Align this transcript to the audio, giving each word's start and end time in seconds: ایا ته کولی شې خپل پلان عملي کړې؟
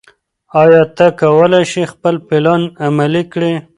ایا 0.59 0.81
ته 0.95 1.05
کولی 1.19 1.63
شې 1.71 1.83
خپل 1.93 2.15
پلان 2.27 2.61
عملي 2.85 3.23
کړې؟ 3.33 3.53